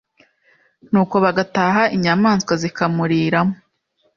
nuko 0.91 1.15
bagataha 1.23 1.83
inyamaswa 1.95 2.53
zikamuriramo 2.61 3.55